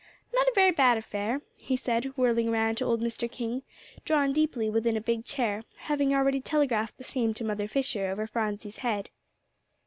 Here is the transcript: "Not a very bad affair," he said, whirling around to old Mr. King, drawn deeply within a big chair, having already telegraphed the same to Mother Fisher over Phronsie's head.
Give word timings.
"Not 0.33 0.47
a 0.47 0.51
very 0.55 0.71
bad 0.71 0.97
affair," 0.97 1.41
he 1.61 1.75
said, 1.77 2.05
whirling 2.17 2.49
around 2.49 2.77
to 2.79 2.85
old 2.85 3.01
Mr. 3.03 3.29
King, 3.29 3.61
drawn 4.03 4.33
deeply 4.33 4.67
within 4.67 4.97
a 4.97 4.99
big 4.99 5.25
chair, 5.25 5.61
having 5.75 6.11
already 6.11 6.41
telegraphed 6.41 6.97
the 6.97 7.03
same 7.03 7.35
to 7.35 7.43
Mother 7.43 7.67
Fisher 7.67 8.07
over 8.07 8.25
Phronsie's 8.25 8.77
head. 8.77 9.11